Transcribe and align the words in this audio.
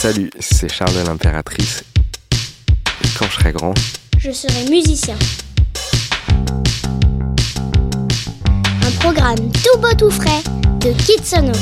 Salut, 0.00 0.30
c'est 0.38 0.72
Charles 0.72 0.94
l'impératrice. 1.04 1.82
Et 3.02 3.08
quand 3.18 3.24
je 3.24 3.32
serai 3.32 3.50
grand, 3.50 3.74
je 4.16 4.30
serai 4.30 4.70
musicien. 4.70 5.16
Un 8.86 8.90
programme 9.00 9.50
tout 9.50 9.76
beau 9.80 9.92
tout 9.98 10.12
frais 10.12 10.40
de 10.78 10.92
Kitsono. 11.04 11.52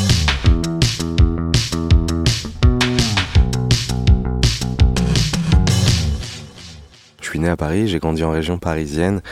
Je 7.22 7.26
suis 7.26 7.38
né 7.38 7.48
à 7.48 7.56
Paris, 7.56 7.88
j'ai 7.88 8.00
grandi 8.00 8.22
en 8.22 8.32
région 8.32 8.58
parisienne. 8.58 9.22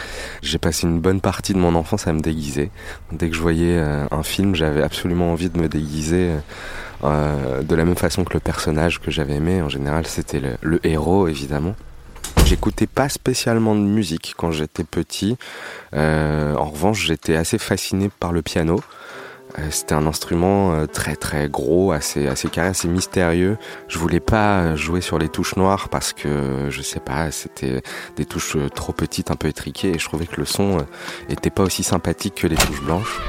J'ai 0.40 0.56
passé 0.56 0.86
une 0.86 1.00
bonne 1.00 1.20
partie 1.20 1.52
de 1.52 1.58
mon 1.58 1.74
enfance 1.74 2.06
à 2.06 2.14
me 2.14 2.20
déguiser. 2.20 2.70
Dès 3.12 3.28
que 3.28 3.36
je 3.36 3.42
voyais 3.42 3.76
euh, 3.76 4.06
un 4.10 4.22
film, 4.22 4.54
j'avais 4.54 4.82
absolument 4.82 5.30
envie 5.30 5.50
de 5.50 5.60
me 5.60 5.68
déguiser 5.68 6.30
euh, 7.04 7.62
de 7.62 7.74
la 7.74 7.84
même 7.84 7.96
façon 7.96 8.24
que 8.24 8.32
le 8.34 8.40
personnage 8.40 9.00
que 9.00 9.10
j'avais 9.10 9.34
aimé. 9.34 9.60
En 9.62 9.68
général, 9.68 10.06
c'était 10.06 10.40
le, 10.60 10.86
héros, 10.86 11.28
évidemment. 11.28 11.74
J'écoutais 12.46 12.86
pas 12.86 13.08
spécialement 13.08 13.74
de 13.74 13.80
musique 13.80 14.34
quand 14.36 14.50
j'étais 14.50 14.84
petit. 14.84 15.36
Euh, 15.94 16.54
en 16.54 16.70
revanche, 16.70 17.04
j'étais 17.04 17.36
assez 17.36 17.58
fasciné 17.58 18.10
par 18.20 18.32
le 18.32 18.42
piano. 18.42 18.80
Euh, 19.58 19.68
c'était 19.70 19.94
un 19.94 20.06
instrument 20.06 20.86
très 20.86 21.14
très 21.14 21.48
gros, 21.48 21.92
assez 21.92 22.26
assez 22.26 22.48
carré, 22.48 22.68
assez 22.68 22.88
mystérieux. 22.88 23.56
Je 23.88 23.98
voulais 23.98 24.20
pas 24.20 24.74
jouer 24.74 25.00
sur 25.00 25.18
les 25.18 25.28
touches 25.28 25.56
noires 25.56 25.88
parce 25.90 26.12
que 26.12 26.68
je 26.70 26.82
sais 26.82 27.00
pas, 27.00 27.30
c'était 27.30 27.82
des 28.16 28.24
touches 28.24 28.56
trop 28.74 28.92
petites, 28.92 29.30
un 29.30 29.36
peu 29.36 29.48
étriquées, 29.48 29.90
et 29.94 29.98
je 29.98 30.04
trouvais 30.06 30.26
que 30.26 30.40
le 30.40 30.46
son 30.46 30.78
était 31.28 31.50
pas 31.50 31.62
aussi 31.62 31.82
sympathique 31.82 32.34
que 32.36 32.46
les 32.46 32.56
touches 32.56 32.82
blanches. 32.82 33.20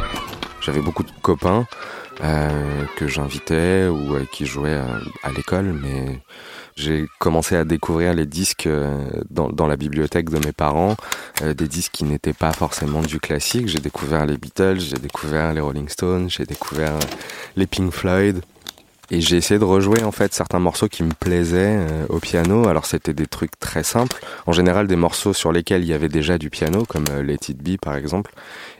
J'avais 0.61 0.81
beaucoup 0.81 1.03
de 1.03 1.11
copains 1.21 1.67
euh, 2.23 2.85
que 2.95 3.07
j'invitais 3.07 3.87
ou 3.87 4.17
qui 4.31 4.45
jouaient 4.45 4.79
à 5.23 5.31
l'école, 5.31 5.73
mais 5.73 6.21
j'ai 6.75 7.07
commencé 7.19 7.55
à 7.55 7.63
découvrir 7.63 8.13
les 8.13 8.25
disques 8.25 8.67
euh, 8.67 9.07
dans, 9.29 9.67
la 9.67 9.77
bibliothèque 9.77 10.29
de 10.29 10.45
mes 10.45 10.51
parents, 10.51 10.97
euh, 11.41 11.53
des 11.53 11.69
disques 11.69 11.93
qui 11.93 12.03
n'étaient 12.03 12.33
pas 12.33 12.51
forcément 12.51 13.01
du 13.01 13.19
classique. 13.19 13.69
J'ai 13.69 13.79
découvert 13.79 14.25
les 14.25 14.37
Beatles, 14.37 14.79
j'ai 14.79 14.97
découvert 14.97 15.53
les 15.53 15.61
Rolling 15.61 15.87
Stones, 15.87 16.29
j'ai 16.29 16.45
découvert 16.45 16.95
euh, 16.95 17.15
les 17.55 17.65
Pink 17.65 17.91
Floyd. 17.91 18.41
Et 19.11 19.21
j'ai 19.21 19.37
essayé 19.37 19.59
de 19.59 19.65
rejouer 19.65 20.03
en 20.03 20.11
fait 20.11 20.33
certains 20.33 20.59
morceaux 20.59 20.87
qui 20.87 21.03
me 21.03 21.13
plaisaient 21.13 21.79
au 22.09 22.19
piano. 22.19 22.67
Alors 22.67 22.85
c'était 22.85 23.13
des 23.13 23.27
trucs 23.27 23.59
très 23.59 23.83
simples, 23.83 24.19
en 24.45 24.51
général 24.51 24.87
des 24.87 24.95
morceaux 24.95 25.33
sur 25.33 25.51
lesquels 25.51 25.83
il 25.83 25.87
y 25.87 25.93
avait 25.93 26.09
déjà 26.09 26.37
du 26.37 26.49
piano, 26.49 26.85
comme 26.85 27.05
Let 27.23 27.49
It 27.49 27.61
Be 27.61 27.77
par 27.79 27.95
exemple. 27.95 28.31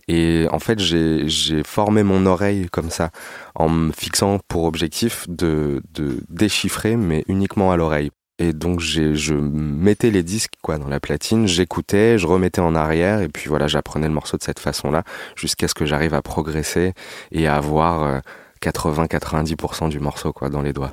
Et 0.07 0.47
en 0.51 0.59
fait, 0.59 0.79
j'ai 0.79 1.63
formé 1.63 2.03
mon 2.03 2.25
oreille 2.25 2.67
comme 2.71 2.89
ça, 2.89 3.11
en 3.55 3.69
me 3.69 3.91
fixant 3.91 4.39
pour 4.47 4.65
objectif 4.65 5.25
de, 5.29 5.81
de 5.93 6.19
déchiffrer, 6.29 6.95
mais 6.95 7.23
uniquement 7.27 7.71
à 7.71 7.77
l'oreille. 7.77 8.11
Et 8.37 8.51
donc 8.51 8.81
je 8.81 9.33
mettais 9.33 10.11
les 10.11 10.21
disques 10.21 10.55
quoi 10.61 10.77
dans 10.77 10.89
la 10.89 10.99
platine, 10.99 11.47
j'écoutais, 11.47 12.17
je 12.17 12.27
remettais 12.27 12.59
en 12.59 12.75
arrière 12.75 13.21
et 13.21 13.29
puis 13.29 13.47
voilà, 13.47 13.67
j'apprenais 13.67 14.07
le 14.07 14.13
morceau 14.13 14.35
de 14.35 14.43
cette 14.43 14.59
façon-là 14.59 15.03
jusqu'à 15.37 15.69
ce 15.69 15.73
que 15.73 15.85
j'arrive 15.85 16.13
à 16.13 16.21
progresser 16.21 16.93
et 17.31 17.47
à 17.47 17.55
avoir 17.55 18.21
80-90% 18.65 19.85
euh, 19.85 19.89
du 19.89 19.99
morceau 19.99 20.33
quoi 20.33 20.49
dans 20.49 20.61
les 20.61 20.73
doigts. 20.73 20.91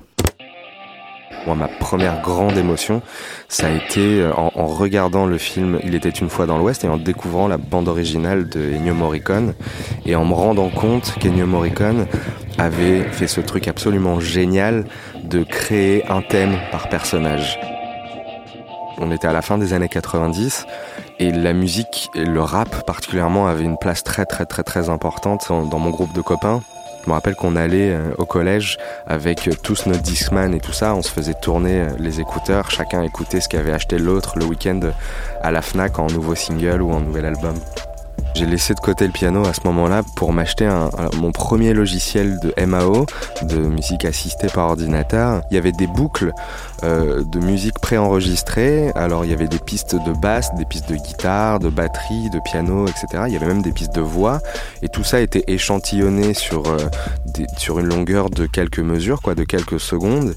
Moi, 1.46 1.56
ma 1.56 1.66
première 1.66 2.22
grande 2.22 2.56
émotion, 2.56 3.02
ça 3.48 3.66
a 3.66 3.70
été 3.70 4.20
euh, 4.20 4.32
en, 4.34 4.52
en, 4.54 4.66
regardant 4.66 5.26
le 5.26 5.38
film 5.38 5.80
Il 5.82 5.94
était 5.96 6.08
une 6.08 6.28
fois 6.28 6.46
dans 6.46 6.56
l'Ouest 6.56 6.84
et 6.84 6.88
en 6.88 6.98
découvrant 6.98 7.48
la 7.48 7.56
bande 7.56 7.88
originale 7.88 8.48
de 8.48 8.60
Ennio 8.60 8.94
Morricone 8.94 9.54
et 10.06 10.14
en 10.14 10.24
me 10.24 10.34
rendant 10.34 10.68
compte 10.68 11.14
qu'Ennio 11.18 11.46
Morricone 11.46 12.06
avait 12.58 13.02
fait 13.02 13.26
ce 13.26 13.40
truc 13.40 13.66
absolument 13.66 14.20
génial 14.20 14.84
de 15.24 15.42
créer 15.42 16.06
un 16.08 16.22
thème 16.22 16.56
par 16.70 16.88
personnage. 16.88 17.58
On 18.98 19.10
était 19.10 19.26
à 19.26 19.32
la 19.32 19.42
fin 19.42 19.58
des 19.58 19.72
années 19.72 19.88
90 19.88 20.66
et 21.18 21.32
la 21.32 21.52
musique 21.52 22.08
et 22.14 22.24
le 22.24 22.40
rap 22.40 22.86
particulièrement 22.86 23.48
avaient 23.48 23.64
une 23.64 23.78
place 23.78 24.04
très 24.04 24.26
très 24.26 24.46
très 24.46 24.62
très 24.62 24.90
importante 24.90 25.48
dans 25.48 25.78
mon 25.78 25.90
groupe 25.90 26.12
de 26.12 26.20
copains. 26.20 26.60
Je 27.04 27.10
me 27.10 27.14
rappelle 27.14 27.34
qu'on 27.34 27.56
allait 27.56 27.90
euh, 27.90 28.12
au 28.18 28.26
collège 28.26 28.78
avec 29.06 29.48
euh, 29.48 29.52
tous 29.60 29.86
nos 29.86 29.96
Discman 29.96 30.54
et 30.54 30.60
tout 30.60 30.72
ça, 30.72 30.94
on 30.94 31.02
se 31.02 31.10
faisait 31.10 31.34
tourner 31.34 31.80
euh, 31.80 31.88
les 31.98 32.20
écouteurs, 32.20 32.70
chacun 32.70 33.02
écoutait 33.02 33.40
ce 33.40 33.48
qu'avait 33.48 33.72
acheté 33.72 33.98
l'autre 33.98 34.38
le 34.38 34.44
week-end 34.44 34.80
à 35.42 35.50
la 35.50 35.62
FNAC 35.62 35.98
en 35.98 36.06
nouveau 36.06 36.36
single 36.36 36.80
ou 36.80 36.92
en 36.92 37.00
nouvel 37.00 37.26
album. 37.26 37.54
J'ai 38.34 38.46
laissé 38.46 38.74
de 38.74 38.80
côté 38.80 39.06
le 39.06 39.12
piano 39.12 39.46
à 39.46 39.52
ce 39.52 39.60
moment-là 39.64 40.02
pour 40.16 40.32
m'acheter 40.32 40.68
mon 41.18 41.32
premier 41.32 41.74
logiciel 41.74 42.38
de 42.40 42.54
MAO, 42.64 43.06
de 43.42 43.56
musique 43.56 44.04
assistée 44.04 44.46
par 44.48 44.70
ordinateur. 44.70 45.42
Il 45.50 45.54
y 45.54 45.58
avait 45.58 45.72
des 45.72 45.86
boucles 45.86 46.32
euh, 46.82 47.24
de 47.24 47.38
musique 47.38 47.78
préenregistrées. 47.80 48.90
Alors 48.94 49.24
il 49.24 49.30
y 49.30 49.34
avait 49.34 49.48
des 49.48 49.58
pistes 49.58 49.94
de 49.94 50.12
basse, 50.12 50.54
des 50.56 50.64
pistes 50.64 50.88
de 50.88 50.96
guitare, 50.96 51.58
de 51.58 51.68
batterie, 51.68 52.30
de 52.30 52.40
piano, 52.50 52.86
etc. 52.86 53.24
Il 53.26 53.34
y 53.34 53.36
avait 53.36 53.46
même 53.46 53.62
des 53.62 53.72
pistes 53.72 53.94
de 53.94 54.00
voix. 54.00 54.40
Et 54.82 54.88
tout 54.88 55.04
ça 55.04 55.20
était 55.20 55.44
échantillonné 55.46 56.32
sur, 56.32 56.66
euh, 56.68 56.78
sur 57.58 57.78
une 57.80 57.86
longueur 57.86 58.30
de 58.30 58.46
quelques 58.46 58.80
mesures, 58.80 59.20
quoi, 59.20 59.34
de 59.34 59.44
quelques 59.44 59.80
secondes 59.80 60.34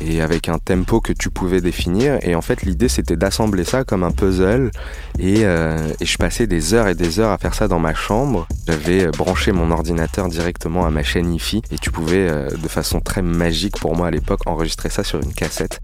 et 0.00 0.20
avec 0.20 0.48
un 0.48 0.58
tempo 0.58 1.00
que 1.00 1.12
tu 1.12 1.30
pouvais 1.30 1.60
définir. 1.60 2.18
Et 2.22 2.34
en 2.34 2.42
fait, 2.42 2.62
l'idée 2.62 2.88
c'était 2.88 3.16
d'assembler 3.16 3.64
ça 3.64 3.84
comme 3.84 4.02
un 4.02 4.10
puzzle. 4.10 4.70
Et, 5.18 5.44
euh, 5.44 5.92
je 6.00 6.16
passais 6.16 6.46
des 6.46 6.74
heures 6.74 6.88
et 6.88 6.94
des 6.94 7.20
heures 7.20 7.30
à 7.30 7.38
faire 7.38 7.54
ça 7.54 7.68
dans 7.68 7.78
ma 7.78 7.94
chambre. 7.94 8.46
J'avais 8.66 9.06
branché 9.08 9.52
mon 9.52 9.70
ordinateur 9.70 10.28
directement 10.28 10.86
à 10.86 10.90
ma 10.90 11.02
chaîne 11.02 11.32
IFI 11.32 11.62
et 11.70 11.78
tu 11.78 11.90
pouvais, 11.90 12.28
euh, 12.28 12.50
de 12.50 12.68
façon 12.68 13.00
très 13.00 13.22
magique 13.22 13.78
pour 13.78 13.96
moi 13.96 14.08
à 14.08 14.10
l'époque, 14.10 14.40
enregistrer 14.46 14.90
ça 14.90 15.04
sur 15.04 15.20
une 15.20 15.32
cassette 15.32 15.80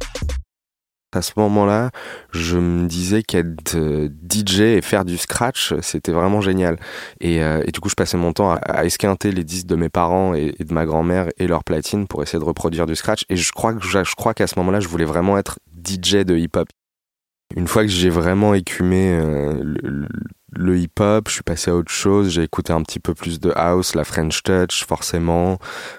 à 1.17 1.23
ce 1.23 1.33
moment-là, 1.37 1.91
je 2.31 2.57
me 2.57 2.87
disais 2.87 3.23
qu'être 3.23 3.77
euh, 3.77 4.09
DJ 4.31 4.61
et 4.61 4.83
faire 4.83 5.05
du 5.05 5.17
scratch, 5.17 5.75
c'était 5.81 6.13
vraiment 6.13 6.41
génial. 6.41 6.79
Et, 7.21 7.43
euh, 7.43 7.63
et, 7.67 7.73
du 7.73 7.81
coup, 7.81 7.89
je 7.89 7.95
passais 7.95 8.17
mon 8.17 8.33
temps 8.33 8.53
à, 8.53 8.85
esquinter 8.85 9.33
les 9.33 9.45
disques 9.45 9.67
de 9.67 9.77
mes 9.77 9.89
parents 9.89 10.35
et, 10.35 10.55
de 10.59 10.75
ma 10.75 10.87
grand-mère 10.87 11.29
et 11.39 11.47
leurs 11.47 11.65
platines 11.65 12.07
pour 12.07 12.23
essayer 12.23 12.39
de 12.39 12.45
reproduire 12.45 12.87
du 12.87 12.97
scratch. 12.97 13.25
Et 13.29 13.37
je 13.37 13.53
crois 13.53 13.75
je, 13.81 14.33
qu'à 14.35 14.47
ce 14.47 14.59
moment-là, 14.59 14.81
je 14.81 14.89
voulais 14.89 15.05
vraiment 15.05 15.39
être 15.39 15.59
DJ 15.85 16.25
de 16.25 16.37
hip-hop. 16.37 16.69
Une 17.57 17.69
fois 17.69 17.83
que 17.83 17.91
j'ai 17.91 18.11
vraiment 18.11 18.55
écumé 18.55 19.11
euh, 19.13 19.61
le 19.63 20.09
hip-hop, 20.57 21.29
je 21.29 21.35
suis 21.35 21.43
passé 21.43 21.71
à 21.71 21.75
autre 21.75 21.91
chose, 21.91 22.31
j'ai 22.31 22.43
écouté 22.43 22.73
un 22.73 22.83
petit 22.83 23.01
peu 23.01 23.15
plus 23.15 23.41
de 23.41 23.53
house, 23.55 23.95
la 23.95 24.05
French 24.05 24.43
Touch 24.43 24.85
forcément, 24.85 25.59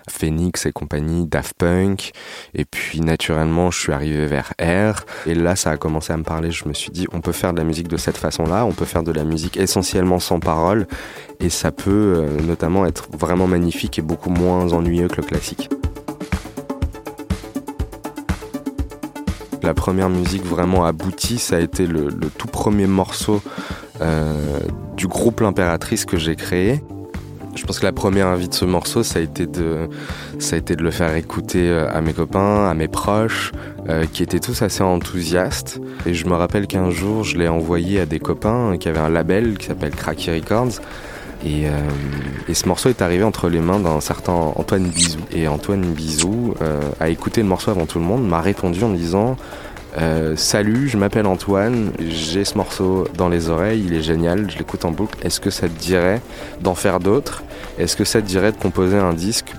Phoenix 0.10 0.66
et 0.66 0.72
compagnie, 0.72 1.26
Daft 1.26 1.56
Punk, 1.58 2.12
et 2.54 2.66
puis 2.66 3.02
naturellement 3.02 3.72
je 3.72 3.80
suis 3.80 3.92
arrivé 3.92 4.26
vers 4.26 4.54
R, 4.62 5.06
et 5.26 5.36
là 5.36 5.56
ça 5.56 5.72
a 5.72 5.78
commencé 5.78 6.14
à 6.14 6.18
me 6.18 6.24
parler, 6.24 6.52
je 6.52 6.68
me 6.68 6.74
suis 6.74 6.92
dit 6.92 7.08
on 7.12 7.22
peut 7.22 7.32
faire 7.32 7.54
de 7.54 7.60
la 7.60 7.64
musique 7.64 7.88
de 7.88 7.98
cette 7.98 8.18
façon-là, 8.18 8.66
on 8.66 8.72
peut 8.72 8.86
faire 8.86 9.04
de 9.04 9.12
la 9.12 9.24
musique 9.24 9.58
essentiellement 9.58 10.20
sans 10.20 10.40
parole, 10.40 10.88
et 11.40 11.50
ça 11.50 11.72
peut 11.72 12.16
euh, 12.18 12.42
notamment 12.42 12.86
être 12.86 13.08
vraiment 13.12 13.48
magnifique 13.48 14.00
et 14.00 14.02
beaucoup 14.02 14.30
moins 14.30 14.72
ennuyeux 14.74 15.08
que 15.08 15.18
le 15.18 15.24
classique. 15.24 15.70
La 19.64 19.74
première 19.74 20.10
musique 20.10 20.46
vraiment 20.46 20.86
aboutie, 20.86 21.40
ça 21.40 21.56
a 21.56 21.60
été 21.60 21.88
le, 21.88 22.10
le 22.10 22.30
tout 22.30 22.46
premier 22.46 22.86
morceau 22.86 23.42
euh, 24.02 24.60
du 24.98 25.08
groupe 25.08 25.40
L'Impératrice 25.42 26.06
que 26.06 26.18
j'ai 26.18 26.36
créé. 26.36 26.82
Je 27.56 27.64
pense 27.64 27.80
que 27.80 27.86
la 27.86 27.94
première 27.94 28.28
envie 28.28 28.50
de 28.50 28.54
ce 28.54 28.66
morceau, 28.66 29.02
ça 29.02 29.20
a 29.20 29.22
été 29.22 29.48
de, 29.48 29.88
ça 30.40 30.58
a 30.58 30.60
été 30.60 30.76
de 30.76 30.84
le 30.84 30.92
faire 30.92 31.16
écouter 31.16 31.70
euh, 31.70 31.90
à 31.90 32.02
mes 32.02 32.12
copains, 32.12 32.68
à 32.70 32.74
mes 32.74 32.90
proches, 32.90 33.54
euh, 33.88 34.06
qui 34.12 34.24
étaient 34.24 34.42
tous 34.42 34.62
assez 34.62 34.84
enthousiastes. 34.84 35.80
Et 36.06 36.14
je 36.14 36.26
me 36.28 36.34
rappelle 36.34 36.68
qu'un 36.68 36.90
jour, 36.90 37.24
je 37.24 37.38
l'ai 37.38 37.48
envoyé 37.48 38.02
à 38.02 38.06
des 38.06 38.20
copains 38.20 38.76
qui 38.78 38.90
avaient 38.90 39.00
un 39.00 39.10
label 39.10 39.58
qui 39.58 39.68
s'appelle 39.68 39.96
Cracky 39.96 40.32
Records. 40.32 40.82
Et, 41.46 41.68
ce 42.52 42.68
morceau 42.68 42.90
est 42.90 43.04
arrivé 43.04 43.24
entre 43.24 43.50
les 43.50 43.60
mains 43.60 43.80
d'un 43.80 44.02
certain 44.02 44.34
Antoine 44.34 44.88
Bizou. 44.88 45.20
Et 45.32 45.48
Antoine 45.48 45.82
Bizou 45.94 46.56
a 47.00 47.10
écouté 47.10 47.42
le 47.44 47.48
morceau 47.48 47.70
avant 47.70 47.86
tout 47.86 48.00
le 48.00 48.06
monde, 48.06 48.28
m'a 48.28 48.42
répondu 48.42 48.84
en 48.84 48.90
disant 48.90 49.38
euh, 49.98 50.36
salut, 50.36 50.90
je 50.90 50.98
m'appelle 50.98 51.26
Antoine, 51.26 51.92
j'ai 52.00 52.44
ce 52.44 52.58
morceau 52.58 53.08
dans 53.18 53.30
les 53.30 53.50
oreilles, 53.50 53.84
il 53.86 53.94
est 53.94 54.02
génial, 54.02 54.50
je 54.52 54.58
l'écoute 54.58 54.84
en 54.84 54.92
boucle. 54.92 55.18
Est-ce 55.26 55.40
que 55.40 55.50
ça 55.50 55.70
te 55.70 55.80
dirait 55.80 56.22
d'en 56.60 56.76
faire 56.76 57.00
d'autres? 57.00 57.44
Est-ce 57.78 57.96
que 57.96 58.04
ça 58.04 58.22
te 58.22 58.28
dirait 58.28 58.52
de 58.52 58.58
composer 58.58 58.98
un 58.98 59.14
disque 59.14 59.54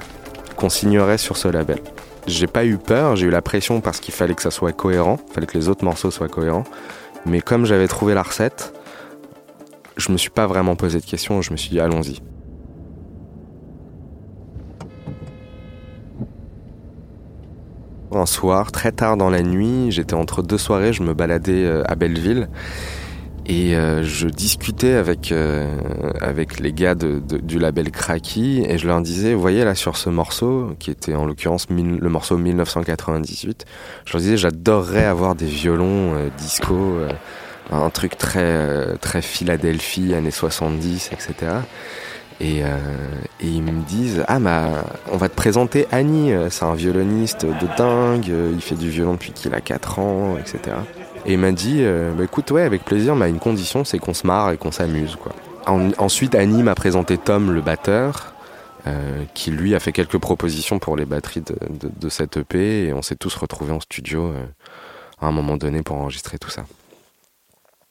qu'on 0.56 0.68
signerait 0.68 1.18
sur 1.18 1.36
ce 1.36 1.48
label? 1.48 1.78
J'ai 2.26 2.46
pas 2.46 2.66
eu 2.66 2.76
peur, 2.76 3.16
j'ai 3.16 3.26
eu 3.26 3.30
la 3.30 3.40
pression 3.40 3.80
parce 3.80 4.00
qu'il 4.00 4.12
fallait 4.12 4.34
que 4.34 4.42
ça 4.42 4.50
soit 4.50 4.72
cohérent, 4.72 5.18
il 5.28 5.32
fallait 5.32 5.46
que 5.46 5.56
les 5.56 5.68
autres 5.68 5.84
morceaux 5.84 6.10
soient 6.10 6.28
cohérents. 6.28 6.64
Mais 7.24 7.40
comme 7.40 7.64
j'avais 7.64 7.88
trouvé 7.88 8.14
la 8.14 8.22
recette, 8.22 8.74
je 9.96 10.12
me 10.12 10.18
suis 10.18 10.30
pas 10.30 10.46
vraiment 10.46 10.76
posé 10.76 11.00
de 11.00 11.04
questions, 11.06 11.40
je 11.40 11.52
me 11.52 11.56
suis 11.56 11.70
dit 11.70 11.80
allons-y. 11.80 12.20
Un 18.16 18.24
soir, 18.24 18.72
très 18.72 18.92
tard 18.92 19.18
dans 19.18 19.28
la 19.28 19.42
nuit, 19.42 19.90
j'étais 19.90 20.14
entre 20.14 20.42
deux 20.42 20.56
soirées, 20.56 20.94
je 20.94 21.02
me 21.02 21.12
baladais 21.12 21.66
euh, 21.66 21.82
à 21.86 21.96
Belleville. 21.96 22.48
Et 23.44 23.76
euh, 23.76 24.02
je 24.02 24.26
discutais 24.26 24.94
avec 24.94 25.32
euh, 25.32 25.76
avec 26.22 26.58
les 26.58 26.72
gars 26.72 26.94
du 26.94 27.58
label 27.58 27.90
Cracky 27.90 28.64
et 28.66 28.78
je 28.78 28.86
leur 28.86 29.02
disais, 29.02 29.34
vous 29.34 29.40
voyez 29.40 29.64
là 29.64 29.74
sur 29.74 29.98
ce 29.98 30.08
morceau, 30.08 30.74
qui 30.78 30.90
était 30.90 31.14
en 31.14 31.26
l'occurrence 31.26 31.66
le 31.68 32.08
morceau 32.08 32.38
1998, 32.38 33.66
je 34.06 34.12
leur 34.14 34.22
disais, 34.22 34.36
j'adorerais 34.38 35.04
avoir 35.04 35.34
des 35.34 35.46
violons 35.46 36.14
disco, 36.38 36.98
un 37.70 37.90
truc 37.90 38.16
très 38.16 38.96
très 38.96 39.20
Philadelphie, 39.20 40.14
années 40.14 40.30
70, 40.32 41.10
etc. 41.12 41.52
Et, 42.40 42.58
et, 42.58 43.46
ils 43.46 43.62
me 43.62 43.82
disent 43.86 44.22
ah 44.28 44.38
bah 44.38 44.84
on 45.10 45.16
va 45.16 45.30
te 45.30 45.34
présenter 45.34 45.86
Annie, 45.90 46.32
c'est 46.50 46.64
un 46.64 46.74
violoniste 46.74 47.46
de 47.46 47.76
dingue, 47.78 48.30
il 48.52 48.60
fait 48.60 48.74
du 48.74 48.90
violon 48.90 49.14
depuis 49.14 49.32
qu'il 49.32 49.54
a 49.54 49.60
4 49.62 49.98
ans, 49.98 50.36
etc. 50.38 50.76
Et 51.26 51.32
il 51.32 51.38
m'a 51.38 51.50
dit, 51.50 51.78
euh, 51.80 52.12
bah, 52.12 52.22
écoute, 52.24 52.52
ouais, 52.52 52.62
avec 52.62 52.84
plaisir, 52.84 53.16
mais 53.16 53.28
une 53.28 53.40
condition, 53.40 53.84
c'est 53.84 53.98
qu'on 53.98 54.14
se 54.14 54.26
marre 54.26 54.52
et 54.52 54.56
qu'on 54.56 54.70
s'amuse, 54.70 55.16
quoi. 55.16 55.32
En, 55.66 55.90
ensuite, 55.98 56.36
Annie 56.36 56.62
m'a 56.62 56.76
présenté 56.76 57.18
Tom, 57.18 57.52
le 57.52 57.60
batteur, 57.60 58.32
euh, 58.86 59.24
qui 59.34 59.50
lui 59.50 59.74
a 59.74 59.80
fait 59.80 59.90
quelques 59.90 60.18
propositions 60.18 60.78
pour 60.78 60.96
les 60.96 61.04
batteries 61.04 61.40
de, 61.40 61.56
de, 61.68 61.90
de 61.94 62.08
cette 62.08 62.36
EP, 62.36 62.86
et 62.86 62.92
on 62.92 63.02
s'est 63.02 63.16
tous 63.16 63.34
retrouvés 63.34 63.72
en 63.72 63.80
studio 63.80 64.26
euh, 64.26 64.44
à 65.20 65.26
un 65.26 65.32
moment 65.32 65.56
donné 65.56 65.82
pour 65.82 65.96
enregistrer 65.96 66.38
tout 66.38 66.50
ça. 66.50 66.64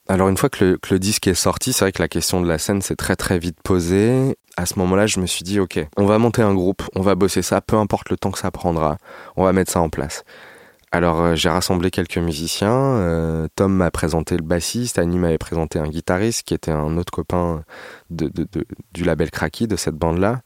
Alors 0.08 0.28
une 0.28 0.36
fois 0.36 0.48
que 0.48 0.64
le, 0.64 0.76
que 0.78 0.94
le 0.94 1.00
disque 1.00 1.26
est 1.26 1.34
sorti, 1.34 1.72
c'est 1.72 1.84
vrai 1.84 1.92
que 1.92 2.00
la 2.00 2.08
question 2.08 2.40
de 2.40 2.46
la 2.46 2.58
scène 2.58 2.80
s'est 2.80 2.96
très 2.96 3.16
très 3.16 3.38
vite 3.38 3.58
posée. 3.62 4.36
À 4.56 4.64
ce 4.64 4.78
moment-là, 4.78 5.06
je 5.06 5.20
me 5.20 5.26
suis 5.26 5.42
dit, 5.42 5.58
ok, 5.58 5.84
on 5.96 6.06
va 6.06 6.18
monter 6.18 6.42
un 6.42 6.54
groupe, 6.54 6.82
on 6.94 7.02
va 7.02 7.14
bosser 7.14 7.42
ça, 7.42 7.60
peu 7.60 7.76
importe 7.76 8.10
le 8.10 8.16
temps 8.16 8.30
que 8.30 8.38
ça 8.38 8.50
prendra, 8.50 8.98
on 9.36 9.44
va 9.44 9.52
mettre 9.52 9.72
ça 9.72 9.80
en 9.80 9.90
place. 9.90 10.24
Alors 10.92 11.20
euh, 11.20 11.34
j'ai 11.34 11.48
rassemblé 11.48 11.90
quelques 11.90 12.18
musiciens. 12.18 12.70
Euh, 12.70 13.48
Tom 13.56 13.74
m'a 13.74 13.90
présenté 13.90 14.36
le 14.36 14.44
bassiste, 14.44 14.98
Annie 14.98 15.18
m'avait 15.18 15.38
présenté 15.38 15.78
un 15.78 15.88
guitariste 15.88 16.44
qui 16.44 16.54
était 16.54 16.70
un 16.70 16.96
autre 16.96 17.10
copain 17.10 17.64
du 18.10 19.04
label 19.04 19.30
Cracky, 19.30 19.66
de 19.66 19.76
cette 19.76 19.96
bande-là. 19.96 20.40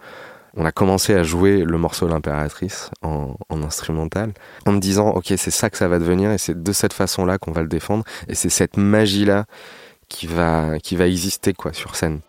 On 0.56 0.64
a 0.64 0.72
commencé 0.72 1.14
à 1.14 1.22
jouer 1.22 1.64
le 1.64 1.78
morceau 1.78 2.08
L'Impératrice 2.08 2.90
en, 3.02 3.36
en, 3.48 3.62
instrumental, 3.62 4.32
en 4.66 4.72
me 4.72 4.80
disant 4.80 5.10
ok 5.10 5.32
c'est 5.36 5.50
ça 5.50 5.70
que 5.70 5.76
ça 5.76 5.88
va 5.88 5.98
devenir 5.98 6.30
et 6.30 6.38
c'est 6.38 6.60
de 6.60 6.72
cette 6.72 6.92
façon-là 6.92 7.38
qu'on 7.38 7.52
va 7.52 7.62
le 7.62 7.68
défendre 7.68 8.04
et 8.28 8.34
c'est 8.34 8.48
cette 8.48 8.76
magie-là 8.76 9.44
qui 10.08 10.26
va 10.26 10.78
qui 10.80 10.96
va 10.96 11.06
exister 11.06 11.52
quoi 11.52 11.72
sur 11.72 11.96
scène. 11.96 12.20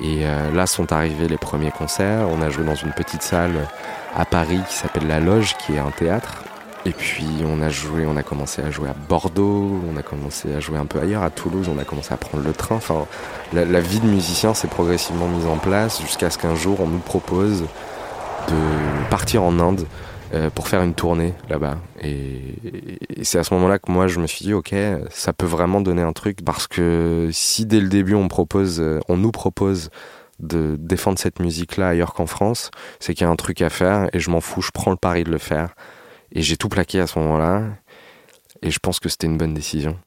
Et 0.00 0.26
euh, 0.26 0.50
là 0.52 0.66
sont 0.66 0.92
arrivés 0.92 1.28
les 1.28 1.38
premiers 1.38 1.70
concerts. 1.70 2.28
On 2.30 2.42
a 2.42 2.50
joué 2.50 2.64
dans 2.64 2.74
une 2.74 2.92
petite 2.92 3.22
salle 3.22 3.68
à 4.16 4.24
Paris 4.24 4.60
qui 4.68 4.74
s'appelle 4.74 5.06
La 5.06 5.20
Loge, 5.20 5.56
qui 5.58 5.74
est 5.74 5.78
un 5.78 5.90
théâtre 5.90 6.43
et 6.86 6.92
puis 6.92 7.26
on 7.46 7.62
a 7.62 7.68
joué, 7.68 8.04
on 8.06 8.16
a 8.16 8.22
commencé 8.22 8.62
à 8.62 8.70
jouer 8.70 8.88
à 8.88 8.94
Bordeaux, 9.08 9.80
on 9.90 9.96
a 9.96 10.02
commencé 10.02 10.52
à 10.52 10.60
jouer 10.60 10.78
un 10.78 10.86
peu 10.86 11.00
ailleurs, 11.00 11.22
à 11.22 11.30
Toulouse, 11.30 11.68
on 11.74 11.78
a 11.78 11.84
commencé 11.84 12.12
à 12.12 12.16
prendre 12.16 12.44
le 12.44 12.52
train. 12.52 12.76
Enfin, 12.76 13.06
la, 13.52 13.80
vie 13.80 14.00
de 14.00 14.06
musicien 14.06 14.52
s'est 14.54 14.68
progressivement 14.68 15.28
mise 15.28 15.46
en 15.46 15.56
place 15.56 16.00
jusqu'à 16.02 16.30
ce 16.30 16.38
qu'un 16.38 16.54
jour 16.54 16.80
on 16.80 16.88
nous 16.88 16.98
propose 16.98 17.62
de 18.48 19.08
partir 19.10 19.42
en 19.42 19.58
Inde 19.58 19.86
euh, 20.34 20.50
pour 20.50 20.68
faire 20.68 20.82
une 20.82 20.94
tournée 20.94 21.32
là-bas. 21.48 21.78
Et, 22.02 22.98
et 23.16 23.24
c'est 23.24 23.38
à 23.38 23.44
ce 23.44 23.54
moment-là 23.54 23.78
que 23.78 23.90
moi 23.90 24.06
je 24.06 24.20
me 24.20 24.26
suis 24.26 24.44
dit 24.44 24.52
ok, 24.52 24.74
ça 25.10 25.32
peut 25.32 25.46
vraiment 25.46 25.80
donner 25.80 26.02
un 26.02 26.12
truc 26.12 26.44
parce 26.44 26.66
que 26.66 27.30
si 27.32 27.64
dès 27.64 27.80
le 27.80 27.88
début 27.88 28.14
on 28.14 28.28
propose, 28.28 28.80
euh, 28.80 29.00
on 29.08 29.16
nous 29.16 29.30
propose 29.30 29.90
de 30.40 30.76
défendre 30.78 31.18
cette 31.18 31.40
musique-là 31.40 31.88
ailleurs 31.88 32.12
qu'en 32.12 32.26
France, 32.26 32.70
c'est 33.00 33.14
qu'il 33.14 33.24
y 33.24 33.28
a 33.28 33.30
un 33.30 33.36
truc 33.36 33.62
à 33.62 33.70
faire 33.70 34.08
et 34.12 34.18
je 34.18 34.30
m'en 34.30 34.40
fous, 34.40 34.60
je 34.60 34.70
prends 34.72 34.90
le 34.90 34.96
pari 34.96 35.24
de 35.24 35.30
le 35.30 35.38
faire. 35.38 35.74
Et 36.32 36.42
j'ai 36.42 36.56
tout 36.56 36.68
plaqué 36.68 37.00
à 37.00 37.06
ce 37.06 37.18
moment-là. 37.18 37.62
Et 38.62 38.70
je 38.70 38.78
pense 38.78 39.00
que 39.00 39.08
c'était 39.08 39.26
une 39.26 39.38
bonne 39.38 39.54
décision. 39.54 39.98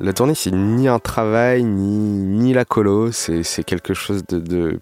La 0.00 0.12
tournée, 0.12 0.34
c'est 0.34 0.50
ni 0.50 0.88
un 0.88 0.98
travail, 0.98 1.62
ni, 1.62 2.22
ni 2.22 2.52
la 2.52 2.64
colo. 2.64 3.12
C'est 3.12 3.64
quelque 3.64 3.92
chose 3.92 4.24
de, 4.28 4.80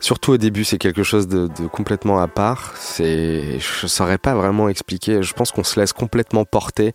Surtout 0.00 0.32
au 0.32 0.36
début, 0.36 0.62
c'est 0.62 0.78
quelque 0.78 1.02
chose 1.02 1.26
de, 1.26 1.48
complètement 1.66 2.20
à 2.20 2.28
part. 2.28 2.74
C'est, 2.76 3.58
je 3.58 3.86
saurais 3.88 4.18
pas 4.18 4.34
vraiment 4.34 4.68
expliquer. 4.68 5.22
Je 5.22 5.34
pense 5.34 5.50
qu'on 5.50 5.64
se 5.64 5.78
laisse 5.80 5.92
complètement 5.92 6.44
porter 6.44 6.92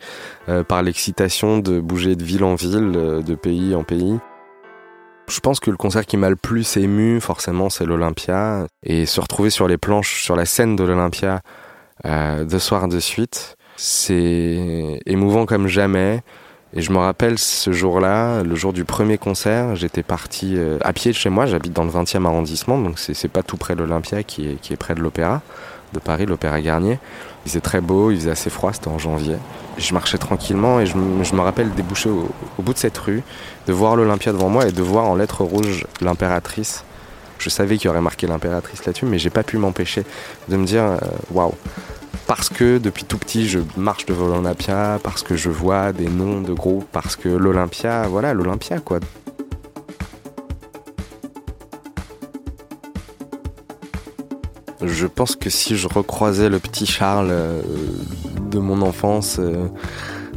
euh, 0.47 0.63
par 0.63 0.81
l'excitation 0.81 1.57
de 1.57 1.81
bouger 1.81 2.15
de 2.15 2.24
ville 2.24 2.45
en 2.45 2.56
ville, 2.56 2.94
euh, 2.95 3.21
de 3.21 3.35
pays 3.35 3.75
en 3.75 3.83
pays. 3.83 4.18
Je 5.27 5.39
pense 5.41 5.59
que 5.59 5.69
le 5.69 5.77
concert 5.77 6.06
qui 6.06 6.15
m'a 6.15 6.30
le 6.30 6.35
plus 6.38 6.77
ému, 6.77 7.19
forcément, 7.19 7.69
c'est 7.69 7.85
l'Olympia. 7.85 8.68
Et 8.83 9.06
se 9.06 9.19
retrouver 9.19 9.50
sur 9.50 9.68
les 9.68 9.77
planches, 9.77 10.24
sur 10.24 10.38
la 10.38 10.45
scène 10.45 10.77
de 10.77 10.83
l'Olympia, 10.85 11.41
deux 12.06 12.60
soirs 12.60 12.88
de 12.88 13.00
suite. 13.00 13.57
C'est 13.75 15.00
émouvant 15.06 15.45
comme 15.45 15.68
jamais. 15.68 16.22
Et 16.75 16.81
je 16.81 16.92
me 16.92 16.98
rappelle 16.98 17.38
ce 17.38 17.72
jour-là, 17.72 18.42
le 18.42 18.56
jour 18.56 18.74
du 18.74 18.84
premier 18.84 19.19
concert, 19.19 19.75
j'étais 19.75 20.01
parti 20.01 20.56
euh, 20.57 20.80
à 20.81 20.92
pied 20.92 21.12
de 21.12 21.16
chez 21.16 21.30
moi, 21.30 21.45
j'habite 21.45 21.72
dans 21.72 21.84
le 21.84 21.92
20e 21.92 22.25
arrondissement, 22.25 22.80
donc 22.80 22.98
c'est 22.98 23.28
pas 23.28 23.44
tout 23.44 23.57
près 23.57 23.75
de 23.75 23.81
l'Olympia 23.81 24.24
qui 24.24 24.48
est, 24.50 24.75
près 24.75 24.95
de 24.95 25.00
l'Opéra 25.00 25.44
de 25.94 26.00
Paris, 26.00 26.25
l'Opéra 26.25 26.60
Garnier. 26.62 26.98
Il 27.45 27.50
faisait 27.50 27.62
très 27.62 27.80
beau, 27.80 28.10
il 28.10 28.18
faisait 28.18 28.31
assez 28.31 28.50
froid, 28.50 28.74
c'était 28.74 28.88
en 28.88 28.98
janvier. 28.98 29.36
Je 29.78 29.94
marchais 29.94 30.18
tranquillement 30.18 30.80
et 30.80 30.88
je, 30.88 30.98
me 30.98 31.42
rappelle 31.42 31.72
déboucher 31.75 32.10
au, 32.10 32.31
bout 32.57 32.74
de 32.74 32.80
cette 32.80 32.98
rue, 32.98 33.22
de 33.68 33.74
voir 33.74 33.95
l'Olympia 33.95 34.31
devant 34.31 34.50
moi 34.50 34.68
et 34.68 34.72
de 34.72 34.81
voir 34.81 35.06
en 35.06 35.13
lettres 35.13 35.44
rouges 35.44 35.86
l'impératrice. 36.01 36.84
Je 37.44 37.50
savais 37.50 37.75
qu'il 37.75 37.88
y 37.88 37.90
aurait 37.90 38.00
marqué 38.00 38.25
l'impératrice 38.25 38.86
là-dessus, 38.86 39.06
mais 39.06 39.19
j'ai 39.19 39.30
pas 39.30 39.44
pu 39.44 39.57
m'empêcher 39.57 40.06
de 40.48 40.56
me 40.56 40.66
dire 40.66 40.98
waouh. 41.30 41.50
Wow, 41.50 41.56
parce 42.25 42.48
que 42.48 42.78
depuis 42.78 43.04
tout 43.04 43.18
petit 43.18 43.50
je 43.50 43.60
marche 43.75 44.06
devant 44.06 44.28
l'Olympia, 44.28 44.98
parce 45.04 45.24
que 45.24 45.36
je 45.36 45.50
vois 45.50 45.92
des 45.92 46.07
noms 46.07 46.40
de 46.40 46.54
groupes, 46.54 46.88
parce 46.90 47.18
que 47.18 47.28
l'Olympia, 47.28 48.07
voilà, 48.07 48.34
l'Olympia 48.34 48.80
quoi. 48.80 49.01
Je 54.81 55.06
pense 55.06 55.36
que 55.36 55.50
si 55.50 55.75
je 55.75 55.90
recroisais 55.90 56.48
le 56.48 56.60
petit 56.60 56.86
Charles 56.86 57.30
euh, 57.30 57.62
de 58.51 58.60
mon 58.60 58.81
enfance, 58.81 59.36
euh, 59.40 59.68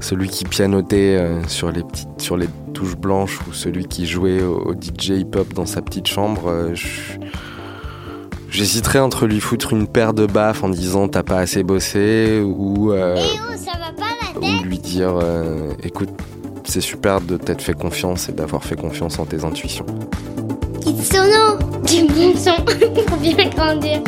celui 0.01 0.29
qui 0.29 0.45
pianotait 0.45 1.17
euh, 1.17 1.43
sur 1.49 1.71
les 1.71 1.83
petites, 1.83 2.21
sur 2.21 2.37
les 2.37 2.49
touches 2.77 2.97
blanches 2.97 3.41
ou 3.49 3.53
celui 3.53 3.87
qui 3.87 4.07
jouait 4.07 4.43
au, 4.43 4.59
au 4.59 4.75
DJ 4.75 5.21
hip-hop 5.21 5.55
dans 5.55 5.67
sa 5.67 5.81
petite 5.81 6.07
chambre, 6.07 6.49
euh, 6.49 6.75
j'hésiterais 8.51 8.99
entre 8.99 9.27
lui 9.27 9.41
foutre 9.41 9.73
une 9.73 9.87
paire 9.87 10.13
de 10.13 10.27
baffes 10.27 10.63
en 10.63 10.69
disant 10.69 11.09
t'as 11.09 11.23
pas 11.23 11.39
assez 11.39 11.63
bossé 11.63 12.43
ou, 12.45 12.93
euh, 12.93 13.17
oh, 14.37 14.41
ou 14.41 14.63
lui 14.65 14.79
dire 14.79 15.19
euh, 15.23 15.73
écoute 15.83 16.11
c'est 16.65 16.81
super 16.81 17.21
de 17.21 17.37
t'être 17.37 17.63
fait 17.63 17.75
confiance 17.75 18.29
et 18.29 18.33
d'avoir 18.33 18.65
fait 18.65 18.77
confiance 18.77 19.19
en 19.19 19.25
tes 19.25 19.45
intuitions. 19.45 19.87
Kitsono, 20.81 21.59
du 21.87 22.05
bon 22.13 22.37
son 22.37 22.63
pour 23.07 23.17
bien 23.19 23.49
grandir. 23.49 24.03